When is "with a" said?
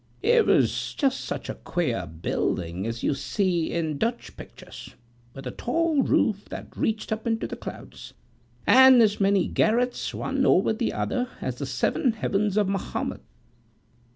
5.35-5.51